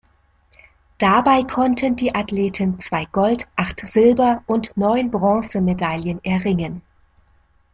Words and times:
Dabei 0.97 1.43
konnten 1.43 1.95
die 1.95 2.15
Athleten 2.15 2.79
zwei 2.79 3.05
Gold-, 3.05 3.47
acht 3.55 3.81
Silber- 3.85 4.43
und 4.47 4.75
neun 4.75 5.11
Bronzemedaillen 5.11 6.23
erringen. 6.23 6.81